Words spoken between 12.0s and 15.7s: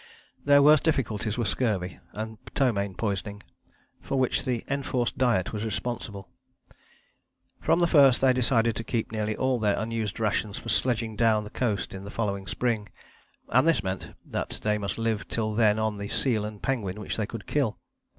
the following spring, and this meant that they must live till